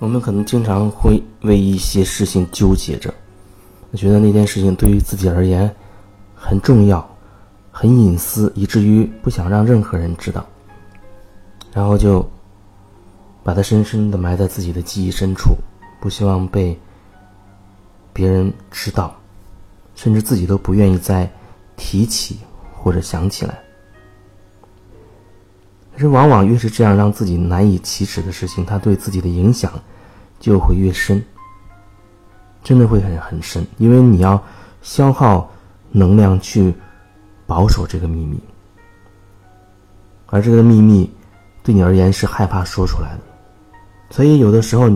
[0.00, 3.14] 我们可能经常会为一些事情纠结着，
[3.94, 5.70] 觉得那件事情对于自己而言
[6.34, 7.06] 很重要、
[7.70, 10.44] 很隐私，以至于不想让任何人知道，
[11.72, 12.26] 然后就
[13.44, 15.54] 把它深深的埋在自己的记忆深处，
[16.00, 16.76] 不希望被
[18.14, 19.14] 别人知道，
[19.94, 21.30] 甚至自己都不愿意再
[21.76, 22.38] 提起
[22.74, 23.58] 或者想起来。
[26.00, 29.70] 可是，往往越是这样让自己难以启齿的事情，它对自己的影响
[30.38, 31.22] 就会越深，
[32.64, 33.66] 真的会很很深。
[33.76, 34.42] 因为你要
[34.80, 35.46] 消耗
[35.90, 36.74] 能量去
[37.46, 38.40] 保守这个秘密，
[40.28, 41.12] 而这个秘密
[41.62, 43.20] 对你而言是害怕说出来的，
[44.08, 44.90] 所以有的时候，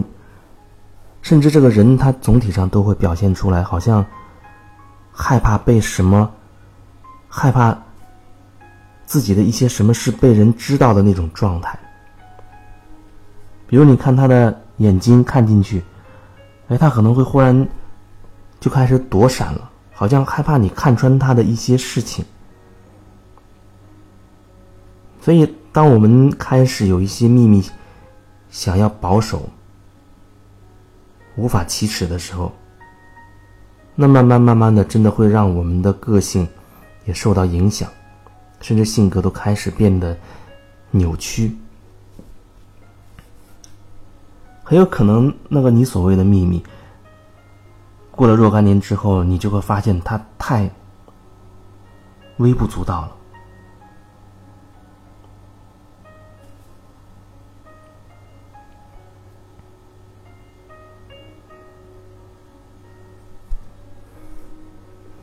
[1.20, 4.02] 甚至这个人他总体上都会表现出来，好像
[5.12, 6.30] 害怕被什么，
[7.28, 7.78] 害怕。
[9.06, 11.78] 自己的一些什么事被人知道的那种状态，
[13.66, 15.82] 比如你看他的眼睛看进去，
[16.68, 17.68] 哎，他可能会忽然
[18.60, 22.24] 就开始躲闪了，好像害怕你看穿他的一些事情。
[25.20, 27.62] 所以，当我们开始有一些秘密
[28.50, 29.48] 想要保守、
[31.36, 32.52] 无法启齿的时候，
[33.94, 36.46] 那慢慢慢慢的，真的会让我们的个性
[37.06, 37.88] 也受到影响。
[38.64, 40.16] 甚至性格都开始变得
[40.90, 41.54] 扭曲，
[44.62, 46.64] 很有可能那个你所谓的秘密，
[48.10, 50.70] 过了若干年之后，你就会发现它太
[52.38, 53.16] 微不足道了。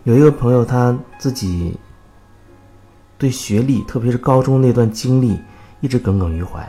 [0.03, 1.75] 有一个朋友，他自己。
[3.21, 5.39] 对学历，特别是高中那段经历，
[5.79, 6.59] 一直耿耿于怀。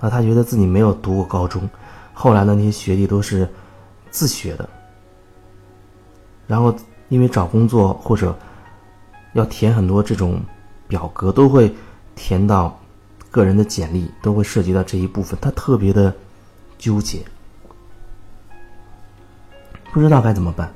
[0.00, 1.70] 啊，他觉得自己没有读过高中，
[2.12, 3.48] 后来的那些学历都是
[4.10, 4.68] 自学的。
[6.48, 6.74] 然后
[7.08, 8.36] 因为找工作或者
[9.34, 10.42] 要填很多这种
[10.88, 11.72] 表格，都会
[12.16, 12.76] 填到
[13.30, 15.38] 个人的简历，都会涉及到这一部分。
[15.40, 16.12] 他特别的
[16.76, 17.20] 纠结，
[19.92, 20.72] 不知道该怎么办。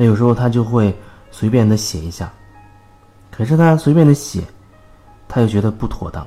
[0.00, 0.96] 那有时候他就会
[1.28, 2.32] 随便的写一下，
[3.32, 4.44] 可是他随便的写，
[5.26, 6.24] 他又觉得不妥当。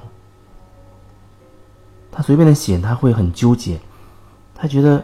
[2.11, 3.79] 他随便的写，他会很纠结，
[4.53, 5.01] 他觉得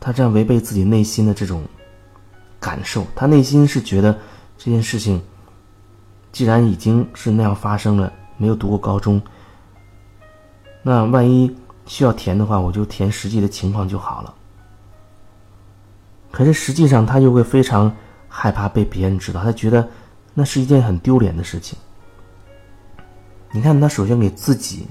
[0.00, 1.62] 他这样违背自己内心的这种
[2.58, 3.06] 感受。
[3.14, 4.18] 他内心是觉得
[4.58, 5.22] 这件事情
[6.32, 9.22] 既然已经是那样发生了，没有读过高中，
[10.82, 14.34] 那万一需要填的话，我就填实际的情况就好了。
[16.30, 17.94] 可是实际上，他就会非常
[18.28, 19.88] 害怕被别人知道，他觉得
[20.32, 21.78] 那是一件很丢脸的事情。
[23.52, 24.86] 你看，他首先给自己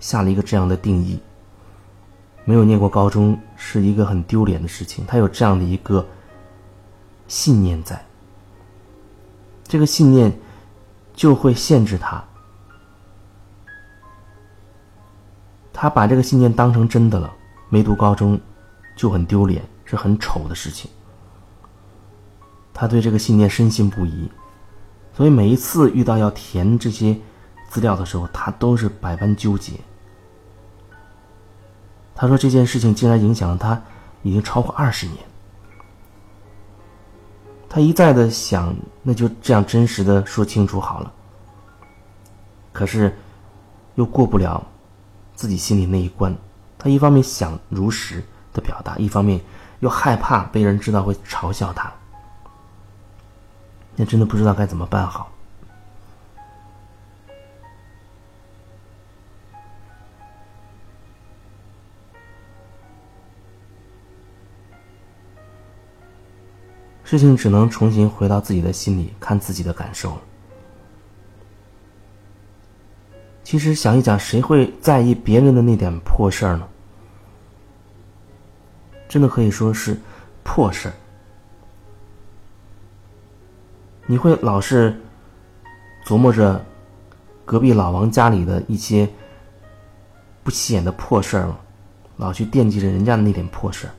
[0.00, 1.20] 下了一个这样的定义：
[2.44, 5.04] 没有念过高中是一个很丢脸的事情。
[5.06, 6.04] 他有这样的一个
[7.26, 8.02] 信念在，
[9.64, 10.32] 这个信念
[11.14, 12.24] 就会限制他。
[15.70, 17.30] 他把这个信念当成真的了，
[17.68, 18.40] 没读高中
[18.96, 19.62] 就很丢脸。
[19.88, 20.90] 是很丑的事情。
[22.74, 24.30] 他对这个信念深信不疑，
[25.12, 27.18] 所以每一次遇到要填这些
[27.68, 29.72] 资料的时候，他都是百般纠结。
[32.14, 33.82] 他说这件事情竟然影响了他，
[34.22, 35.18] 已经超过二十年。
[37.68, 41.12] 他一再的想，那就这样真实的说清楚好了。
[42.72, 43.12] 可是，
[43.96, 44.64] 又过不了
[45.34, 46.32] 自己心里那一关。
[46.78, 49.40] 他一方面想如实的表达，一方面。
[49.80, 51.92] 又害怕被人知道会嘲笑他，
[53.96, 55.30] 那真的不知道该怎么办好。
[67.04, 70.18] 事情只能重新回到自己的心里，看自己的感受。
[73.42, 76.68] 其实想一想，谁会在意别人的那点破事儿呢？
[79.08, 79.96] 真的可以说是
[80.44, 80.94] 破事儿。
[84.06, 84.98] 你会老是
[86.06, 86.64] 琢磨着
[87.44, 89.08] 隔壁老王家里的一些
[90.42, 91.58] 不起眼的破事儿吗？
[92.16, 93.92] 老去惦记着人家的那点破事儿。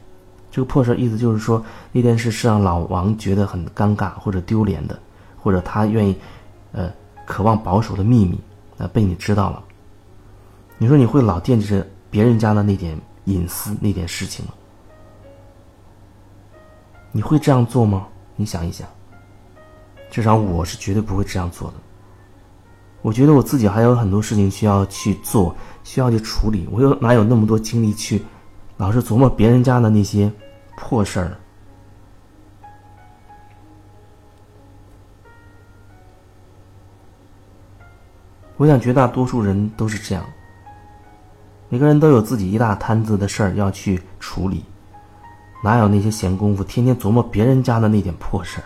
[0.52, 5.00] 这个破事儿意思就是说，那件事是让老王觉得很尴尬或者丢脸的，
[5.38, 6.16] 或者他愿意
[6.72, 6.92] 呃
[7.26, 8.40] 渴望保守的秘密
[8.78, 9.64] 啊被你知道了。
[10.80, 14.54] 你说你会老惦记着别人家的那点隐私那点事情吗？
[17.12, 18.08] 你会这样做吗？
[18.36, 18.88] 你想一想。
[20.12, 21.76] 至少我是绝对不会这样做的。
[23.02, 28.22] 我觉得我自己还有很多事情需要去做，需要去处理，我又哪有那么多精力去
[28.78, 30.32] 老是琢磨别人家的那些
[30.76, 31.38] 破事儿？
[38.58, 40.26] 我想绝大多数人都是这样，
[41.70, 44.66] 每个人都有自己一大摊子的事儿要去处理，
[45.62, 48.66] 哪有那些闲工夫天天琢磨别人家的那点破事儿？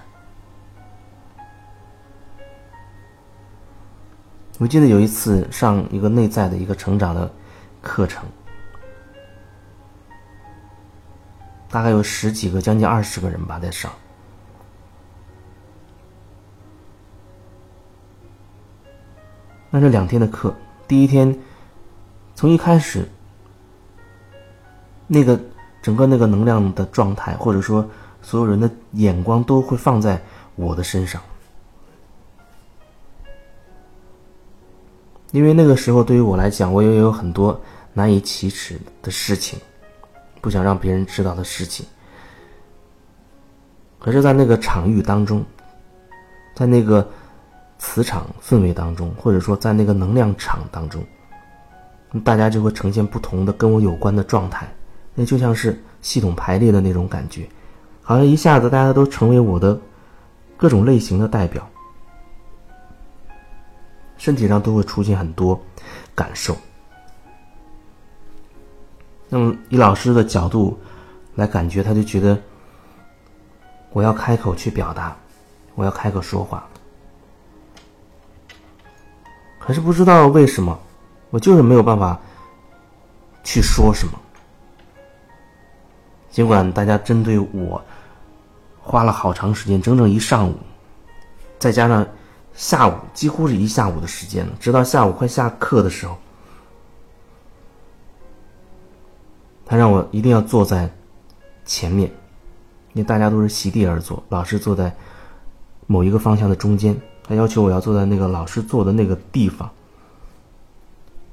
[4.60, 7.30] 我记得有一次上一个内在的一个成长的
[7.82, 8.24] 课程，
[11.70, 13.92] 大概有十几个，将近二十个人吧在上。
[19.72, 20.54] 那这两天的课，
[20.88, 21.36] 第一天
[22.36, 23.10] 从一开始，
[25.08, 25.38] 那个
[25.84, 27.88] 整个那个能量的状态，或者说
[28.24, 30.20] 所有人的眼光都会放在
[30.56, 31.22] 我的身上，
[35.32, 37.62] 因为那个时候对于我来讲，我也有很多
[37.94, 39.60] 难以启齿的事情，
[40.42, 41.86] 不想让别人知道的事情。
[44.00, 45.46] 可是，在那个场域当中，
[46.56, 47.08] 在那个。
[47.80, 51.04] 磁场氛围当中，或者说在那个能量场当中，
[52.24, 54.66] 大家就会呈现不同的跟我有关的状态，
[55.16, 57.48] 那就像是系统排列的那种感觉，
[58.02, 59.80] 好像一下子大家都成为我的
[60.58, 61.68] 各种类型的代表，
[64.18, 65.60] 身体上都会出现很多
[66.16, 66.58] 感受。
[69.30, 70.78] 那么以老师的角度
[71.36, 72.40] 来感觉，他就觉得
[73.92, 75.16] 我要开口去表达，
[75.76, 76.68] 我要开口说话。
[79.60, 80.78] 可是不知道为什么，
[81.30, 82.20] 我就是没有办法
[83.44, 84.20] 去说什么。
[86.34, 87.80] 尽管大家针对我
[88.82, 90.56] 花了好长时间，整整一上午，
[91.60, 92.06] 再加上
[92.56, 96.18] 下午几乎是一下午的时间了，直到下午快下课的时候，
[99.64, 100.92] 他让我一定要坐在
[101.66, 102.10] 前面，
[102.94, 104.92] 因为大家都是席地而坐，老师坐在
[105.86, 107.00] 某一个方向的中间。
[107.26, 109.70] 他要求我要坐在那个老师坐的那个地方，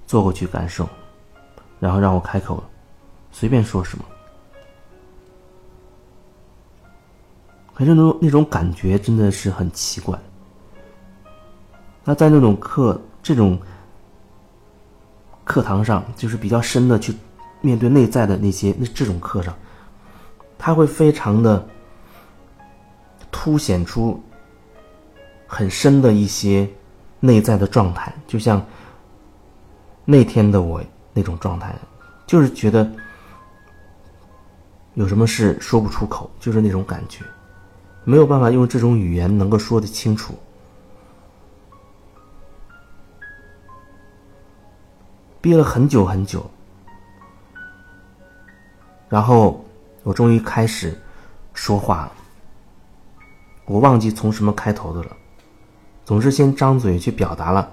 [0.07, 0.87] 坐过去感受，
[1.81, 2.63] 然后让我开口，
[3.33, 4.05] 随便说什么。
[7.81, 10.19] 可是那种那种感觉真的是很奇怪。
[12.05, 13.59] 那在那种课这种
[15.45, 17.15] 课堂上，就是比较深的去
[17.63, 19.57] 面对内在的那些那这种课上，
[20.59, 21.67] 他会非常的
[23.33, 24.23] 凸显出。
[25.53, 26.69] 很深的一些
[27.19, 28.65] 内在的状态，就像
[30.05, 30.81] 那天的我
[31.15, 31.75] 那种状态，
[32.25, 32.89] 就是觉得
[34.95, 37.25] 有什么事说不出口，就是那种感觉，
[38.05, 40.35] 没有办法用这种语言能够说得清楚。
[45.41, 46.51] 憋了很久很久，
[49.09, 49.65] 然后
[50.03, 50.99] 我终于开始
[51.55, 52.13] 说话了，
[53.65, 55.17] 我忘记从什么开头的了。
[56.05, 57.71] 总是先张嘴去表达了，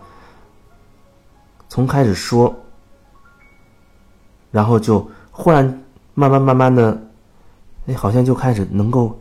[1.68, 2.56] 从开始说，
[4.52, 5.66] 然后就忽然
[6.14, 7.02] 慢慢慢慢的，
[7.88, 9.20] 哎，好像就开始能够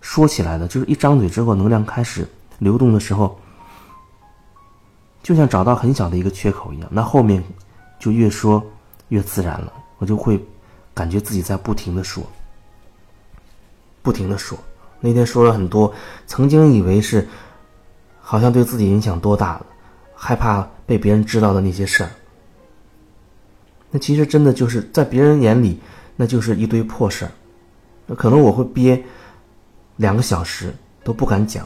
[0.00, 0.68] 说起来了。
[0.68, 2.28] 就是一张嘴之后，能量开始
[2.58, 3.38] 流动的时候，
[5.22, 6.88] 就像找到很小的一个缺口一样。
[6.92, 7.42] 那后面
[7.98, 8.62] 就越说
[9.08, 10.44] 越自然了，我就会
[10.94, 12.22] 感觉自己在不停的说，
[14.02, 14.58] 不停的说。
[15.00, 15.92] 那天说了很多，
[16.26, 17.28] 曾经以为是。
[18.20, 19.66] 好像对自己影响多大了，
[20.14, 22.10] 害怕被别人知道的那些事儿。
[23.90, 25.80] 那其实真的就是在别人眼里，
[26.14, 27.30] 那就是一堆破事儿。
[28.04, 29.02] 那可能我会憋
[29.98, 30.74] 两个小时
[31.04, 31.64] 都不敢讲，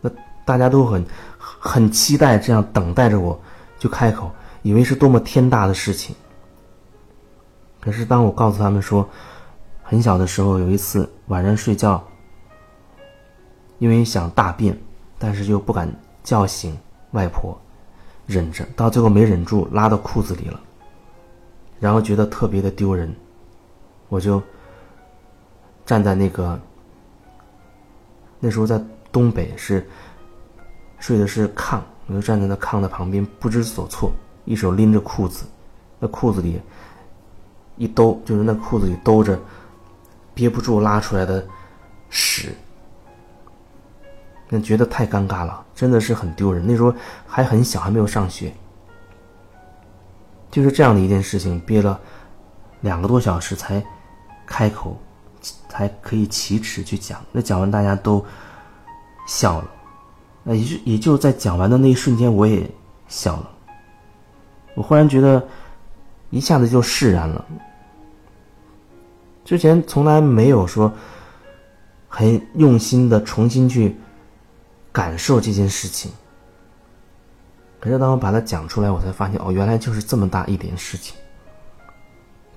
[0.00, 0.10] 那
[0.44, 1.04] 大家都很
[1.36, 3.40] 很期待这样等待着我，
[3.78, 4.30] 就开口，
[4.60, 6.14] 以为是多么天大的事情。
[7.80, 9.08] 可是当我告诉他们说，
[9.82, 12.06] 很小的时候有一次晚上睡觉，
[13.78, 14.78] 因为想大便。
[15.16, 15.90] 但是又不敢
[16.22, 16.76] 叫醒
[17.12, 17.56] 外婆，
[18.26, 20.60] 忍着，到最后没忍住拉到裤子里了，
[21.80, 23.14] 然后觉得特别的丢人，
[24.08, 24.42] 我就
[25.86, 26.60] 站在那个
[28.44, 28.78] 那时候在
[29.10, 29.88] 东北是
[30.98, 34.12] 睡的是炕，我就站在那炕的旁边不知所措，
[34.44, 35.46] 一手拎着裤子，
[35.98, 36.60] 那裤子里
[37.78, 39.40] 一兜就是那裤子里兜着
[40.34, 41.42] 憋不住拉出来的
[42.10, 42.54] 屎。
[44.50, 46.62] 那觉得太尴尬了，真的是很丢人。
[46.66, 46.94] 那时候
[47.26, 48.52] 还很小，还没有上学，
[50.50, 51.98] 就是这样的一件事情，憋了
[52.82, 53.82] 两个多小时才
[54.44, 54.98] 开口，
[55.68, 57.20] 才可以启齿去讲。
[57.32, 58.24] 那讲完，大家都
[59.26, 59.70] 笑了。
[60.42, 62.70] 那也就也就在讲完的那一瞬间，我也
[63.08, 63.50] 笑了。
[64.74, 65.42] 我忽然觉得，
[66.30, 67.44] 一下子就释然了。
[69.44, 70.92] 之前从来没有说
[72.08, 73.96] 很用心的重新去
[74.90, 76.10] 感受这件事情。
[77.78, 81.14] 可是当我把它讲出来，我才发现，哦，原来就是这么大一点事情，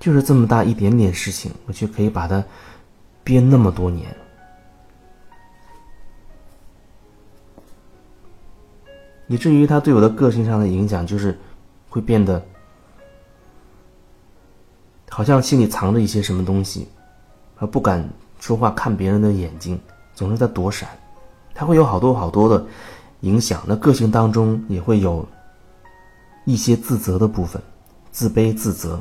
[0.00, 2.42] 就是这么大一点点事情，我却可以把它
[3.28, 4.06] 憋那么多年。
[9.26, 11.38] 以至于他对我的个性上的影响，就是
[11.90, 12.42] 会变得
[15.10, 16.88] 好像心里藏着一些什么东西，
[17.58, 18.02] 而不敢
[18.40, 19.78] 说话，看别人的眼睛，
[20.14, 20.88] 总是在躲闪。
[21.54, 22.64] 他会有好多好多的
[23.20, 25.28] 影响，那个性当中也会有
[26.46, 27.60] 一些自责的部分，
[28.10, 28.98] 自卑、自责。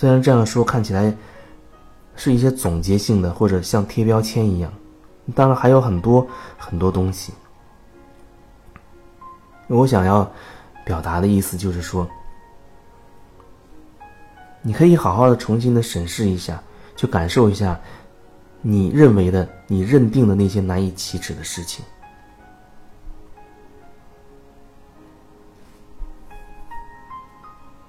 [0.00, 1.14] 虽然这样说看起来
[2.16, 4.72] 是一些总结性的，或者像贴标签一样。
[5.34, 6.26] 当然还有很多
[6.56, 7.34] 很多东西。
[9.66, 10.26] 我想要
[10.86, 12.08] 表达的意思就是说，
[14.62, 16.62] 你可以好好的重新的审视一下，
[16.96, 17.78] 去感受一下
[18.62, 21.84] 你认为的、你认定的那些难以启齿的事情。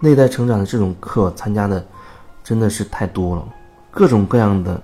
[0.02, 1.88] 内在成长的这种课参加的
[2.44, 3.48] 真的是太多了，
[3.90, 4.82] 各种各样的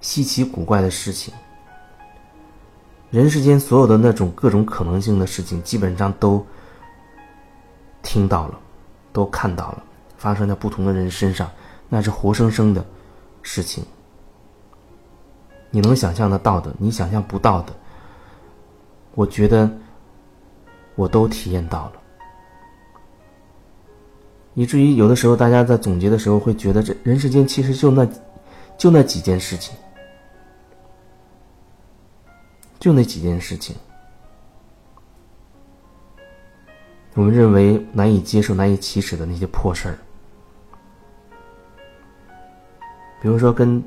[0.00, 1.32] 稀奇古怪的事情。
[3.10, 6.44] 人世间所有的那种各种可能性的事情，基本上都
[8.02, 8.58] 听到了，
[9.12, 9.82] 都看到了，
[10.16, 11.48] 发生在不同的人身上，
[11.88, 12.84] 那是活生生的
[13.42, 13.84] 事情。
[15.70, 17.72] 你能想象得到的，你想象不到的，
[19.14, 19.70] 我觉得
[20.94, 21.92] 我都体验到了。
[24.54, 28.08] 以至于有的时候，大家在总结的时候会觉得，这人世间其实就那，
[28.78, 29.76] 就那几件事情。
[32.80, 33.74] 就那几件事情，
[37.14, 39.96] 我们认为难以接受、难以启齿的那些破事儿，
[43.22, 43.82] 比如说跟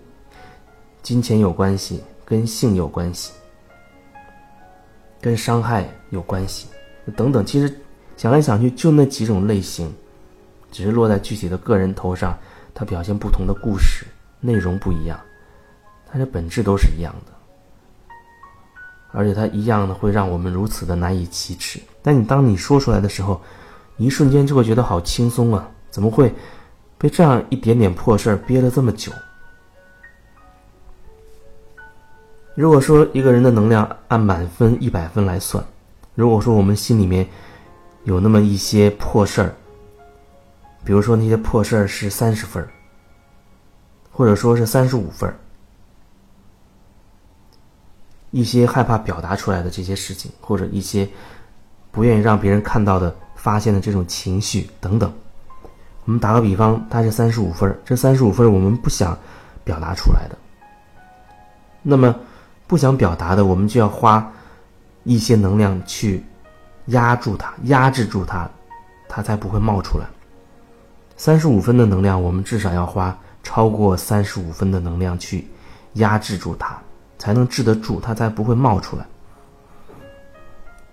[1.04, 3.34] 金钱有关系、跟性有关系、
[5.22, 6.68] 跟伤害有关系
[7.16, 7.46] 等等。
[7.46, 7.80] 其实
[8.16, 9.94] 想来想去，就那几种类型，
[10.78, 12.38] 只是落在具体的个人头上，
[12.72, 14.06] 它表现不同的故事，
[14.40, 15.20] 内容不一样，
[16.06, 17.34] 它的本质都是一样的。
[19.12, 21.80] 而且它一样的会让我们如此的难以启齿。
[22.04, 23.42] 但你当你说出来的时候，
[23.98, 25.68] 一瞬间就会觉得好轻松啊！
[25.90, 26.32] 怎么会
[26.96, 29.12] 被这样一点点破事儿憋了这么久？
[32.54, 35.66] 如果说一个人的能量按满分一百分来算，
[36.14, 37.28] 如果说我们心里面
[38.04, 39.56] 有那么一些破事儿，
[40.88, 42.66] 比如说那些破事儿是三十分
[44.10, 45.30] 或者说是三十五分
[48.32, 51.06] 一些害怕表达出来的这些事情，或者一些
[51.92, 55.12] 不愿意让别人看到的、发现的这种情绪等等。
[56.06, 59.18] 我们打个比方，它是三十五分，这三十五分我们不想
[59.66, 60.38] 表达出来的。
[61.82, 62.18] 那么
[62.66, 64.26] 不想表达的，我们就要花
[65.04, 66.24] 一些能量去
[66.86, 68.50] 压住它、压制住它，
[69.10, 70.06] 它才不会冒出来。
[71.18, 75.46] 三十五分的能量，我们至少要花超过三十五分的能量去
[75.94, 76.78] 压制住它。
[77.20, 79.04] 才能治得住，它才不会冒出来。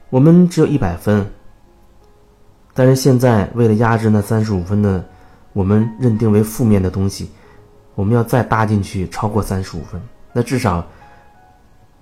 [0.08, 1.30] 我们只有一百分，
[2.72, 5.04] 但是现在为了压制那三十五分的，
[5.52, 7.30] 我们认定为负面的东西，
[7.94, 10.00] 我们要再搭进去超过三十五分，
[10.32, 10.82] 那至少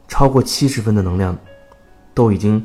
[0.06, 1.36] 超过七十分的能量，
[2.14, 2.64] 都已经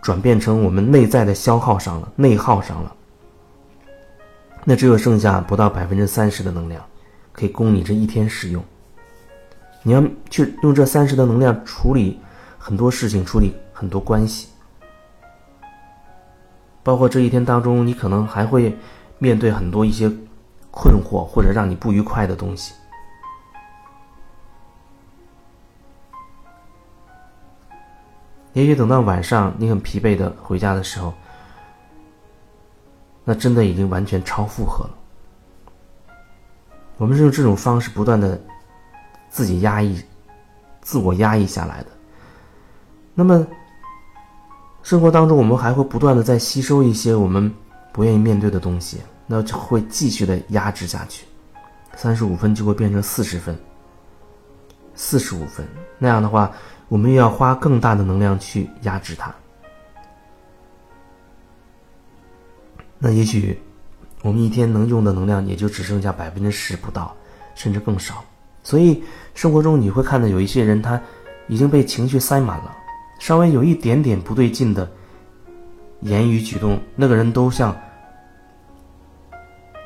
[0.00, 2.94] 转变成我们内在的消耗上了，内耗上了。
[4.64, 6.84] 那只有剩下不到百分之三十的能量，
[7.32, 8.62] 可以供你这一天使用。
[9.82, 12.20] 你要去用这三十的能量处理
[12.58, 14.48] 很多事情，处理很多关系，
[16.82, 18.76] 包括这一天当中，你可能还会
[19.18, 20.10] 面对很多一些
[20.70, 22.74] 困惑或者让你不愉快的东西。
[28.52, 31.14] 也许等到晚上你很疲惫的回家的时候，
[33.28, 34.90] 那真的已经完全超负荷了。
[36.96, 38.40] 我们是用这种方式不断的。
[39.30, 40.02] 自己压抑、
[40.80, 41.86] 自我压抑下来的。
[43.14, 43.46] 那么，
[44.82, 47.54] 生活当中我们还会不断的在吸收一些我们
[47.92, 51.26] 不愿意面对的东西，那就会继续的压制下去。
[51.94, 53.54] 三十五分就会变成四十分、
[54.94, 55.68] 四十五分，
[55.98, 56.50] 那样的话，
[56.88, 59.32] 我们又要花更大的能量去压制它。
[62.98, 63.58] 那也许
[64.22, 67.14] 我们一天能用的能量也就只剩下百分之十不到，
[67.54, 68.24] 甚至更少。
[68.62, 69.02] 所以，
[69.34, 71.00] 生活中你会看到有一些人，他
[71.46, 72.76] 已经被情绪塞满了，
[73.20, 74.90] 稍微有一点点不对劲的
[76.00, 77.74] 言语举动，那个人都像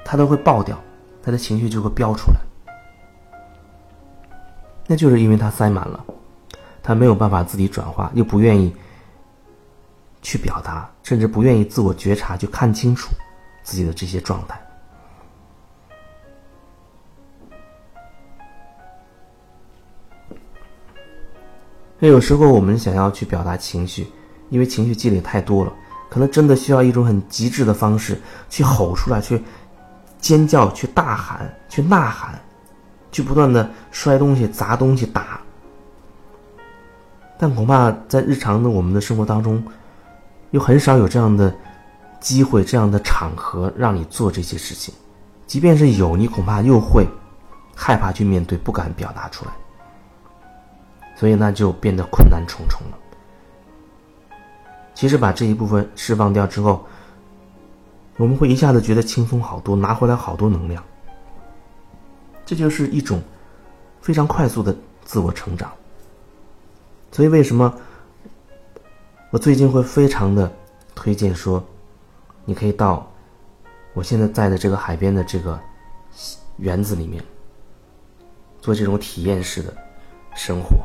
[0.05, 0.77] 他都会爆掉，
[1.23, 2.41] 他的情绪就会飙出来。
[4.87, 6.05] 那就是因为他塞满了，
[6.83, 8.75] 他没有办法自己转化，又不愿意
[10.23, 13.11] 去表达，甚至不愿意自我觉察，去看清楚
[13.63, 14.59] 自己的这些状态。
[21.99, 24.07] 那有时候我们想要去表达情绪，
[24.49, 25.73] 因为情绪积累太多了，
[26.09, 29.41] 可能真的需要一种很极致的方式去吼出来，去
[30.19, 32.41] 尖叫，去大喊，去呐喊，
[33.13, 35.41] 去不断的摔东西、砸东西、打。
[37.39, 39.63] 但恐怕在日常的我们的生活当中，
[40.53, 41.53] 又很少有这样的
[42.21, 44.95] 机会、这样的场合让你做这些事情。
[45.47, 47.07] 即便是有，你恐怕又会
[47.75, 49.53] 害怕去面对，不敢表达出来。
[51.17, 52.99] 所以那就变得困难重重了。
[54.95, 56.85] 其实把这一部分释放掉之后，
[58.17, 60.83] 我们会一下子觉得轻松好多，拿回来好多能量。
[62.45, 63.23] 这就是一种
[64.01, 65.71] 非常快速的自我成长。
[67.11, 67.73] 所以为什么
[69.33, 70.53] 我最近会非常的
[70.95, 71.65] 推荐说，
[72.45, 73.11] 你可以到
[73.95, 75.59] 我现在在的这个海边的这个
[76.59, 77.25] 园子里面
[78.61, 79.75] 做这种体验式的
[80.35, 80.85] 生活。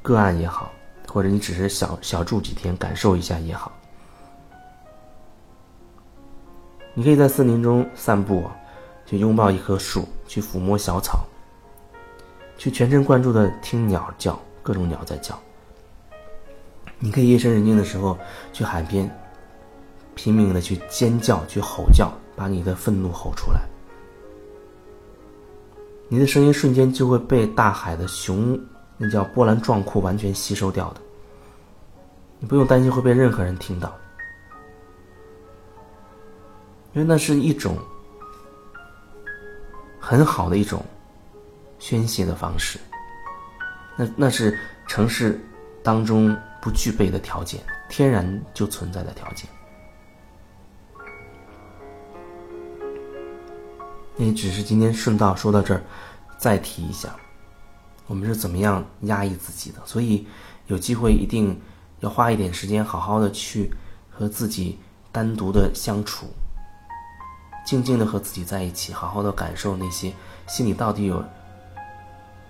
[0.00, 0.70] 个案也好，
[1.06, 3.70] 或者你只是小小住几天感受一下也好，
[6.94, 8.42] 你可以在森林中散步，
[9.04, 11.26] 去拥抱一棵树，去抚摸小草，
[12.56, 15.38] 去全神贯注的听鸟叫，各种鸟在叫。
[16.98, 18.18] 你可以夜深人静的时候
[18.52, 19.10] 去海边，
[20.14, 23.60] 拼命的去尖叫，去吼叫，把你的愤怒吼出来，
[26.08, 28.58] 你的声音瞬间就会被大海的熊。
[28.98, 31.00] 那叫波澜壮阔，完全吸收掉的。
[32.38, 33.94] 你不用担心会被任何人听到，
[36.94, 37.76] 因为那是一种
[40.00, 40.82] 很好的一种
[41.78, 42.78] 宣泄的方式。
[43.96, 45.38] 那那是城市
[45.82, 46.34] 当中
[46.66, 49.48] 不具备的条件，天然就存在的条件。
[54.16, 55.80] 那只是今天顺道说到这儿，
[56.36, 57.14] 再提一下。
[58.08, 59.80] 我们是怎么样压抑自己的？
[59.84, 60.26] 所以
[60.66, 61.56] 有机会一定
[62.00, 63.72] 要花一点时间，好好的去
[64.10, 64.76] 和自己
[65.12, 66.26] 单独的相处，
[67.64, 70.12] 静静的和自己在一起，好好的感受那些
[70.48, 71.24] 心里到底有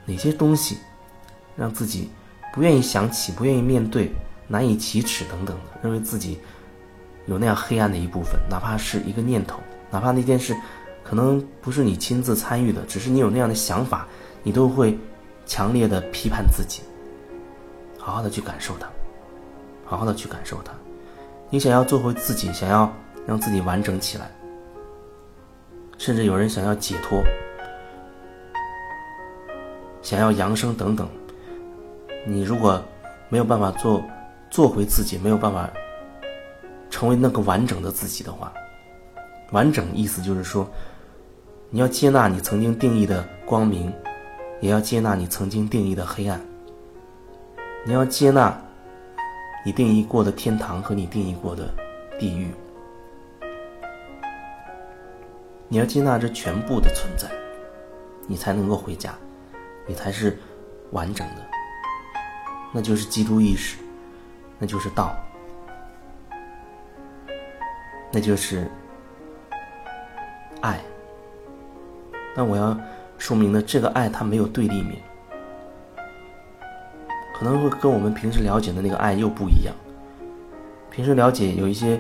[0.07, 0.79] 哪些东西，
[1.55, 2.11] 让自己
[2.57, 4.11] 不愿意想起、不愿意面对、
[4.49, 6.41] 难以启齿等等的，认为自己
[7.27, 9.61] 有那样黑暗的一部分，哪怕是一个念头，
[9.93, 10.57] 哪怕那件事
[11.05, 14.09] 可能不是你亲自参与的，只是你有那样的想法，
[14.43, 14.99] 你都会。
[15.49, 16.83] 强烈的批判自己，
[18.01, 18.89] 好好的去感受它，
[19.85, 20.73] 好好的去感受它。
[21.51, 22.93] 你想要做回自己，想要
[23.25, 24.29] 让自己完整起来，
[25.99, 27.23] 甚至有人想要解脱，
[30.03, 31.09] 想要扬升等等。
[32.27, 32.83] 你如果
[33.29, 34.03] 没有办法做
[34.51, 35.71] 做回自己，没有办法
[36.91, 38.53] 成为那个完整的自己的话，
[39.53, 40.69] 完整意思就是说，
[41.71, 43.93] 你要接纳你曾经定义的光明。
[44.59, 46.41] 也要接纳你曾经定义的黑暗。
[47.85, 48.59] 你要接纳
[49.67, 51.69] 你定义过的天堂和你定义过的
[52.19, 52.51] 地狱。
[55.69, 57.29] 你要接纳这全部的存在，
[58.27, 59.15] 你才能够回家，
[59.87, 60.39] 你才是
[60.93, 61.56] 完整的。
[62.73, 63.79] 那就是基督意识，
[64.59, 65.17] 那就是道，
[68.13, 68.71] 那就是
[70.61, 70.81] 爱。
[72.35, 72.77] 那我要。
[73.19, 75.01] 说明的，这个爱它没有对立面，
[77.35, 79.75] 可能会跟我们平时了解的那个爱又不一样。
[80.91, 81.99] 平时了解有一些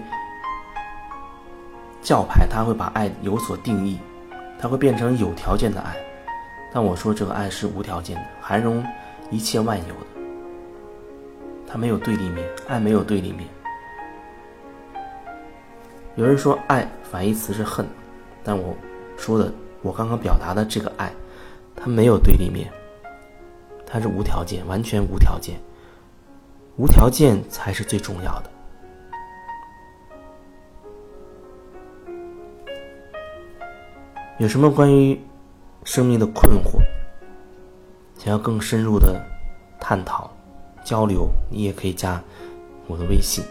[2.03, 3.99] 教派，他会把爱有所定义，
[4.61, 5.97] 它会变成有条件的爱。
[6.71, 8.85] 但我说这个爱是无条件的，含容
[9.31, 10.07] 一切万有的，
[11.67, 13.49] 它没有对立面，爱没有对立面。
[16.15, 17.87] 有人说爱反义词是恨，
[18.43, 18.75] 但我
[19.17, 19.53] 说的。
[19.83, 21.13] 我刚刚表达的这个爱，
[21.77, 22.69] 它没有对立面，
[23.87, 25.61] 它是无条件，完全无条件，
[26.77, 28.51] 无条件才是最重要的。
[34.39, 35.21] 有什么关于
[35.85, 36.81] 生命的困惑，
[38.19, 39.25] 想要更深入的
[39.79, 40.29] 探讨
[40.87, 42.23] 交流，你也可以加
[42.87, 43.43] 我的微信。